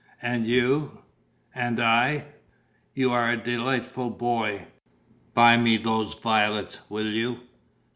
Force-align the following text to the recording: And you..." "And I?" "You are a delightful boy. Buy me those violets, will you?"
And 0.23 0.47
you..." 0.47 1.03
"And 1.53 1.79
I?" 1.79 2.25
"You 2.95 3.11
are 3.11 3.29
a 3.29 3.37
delightful 3.37 4.09
boy. 4.09 4.65
Buy 5.35 5.57
me 5.57 5.77
those 5.77 6.15
violets, 6.15 6.79
will 6.89 7.11
you?" 7.13 7.41